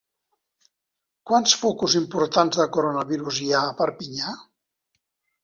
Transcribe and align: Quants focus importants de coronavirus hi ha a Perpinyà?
Quants 1.31 1.53
focus 1.63 1.97
importants 1.99 2.63
de 2.63 2.67
coronavirus 2.79 3.43
hi 3.45 3.53
ha 3.53 3.61
a 3.69 3.77
Perpinyà? 3.83 4.35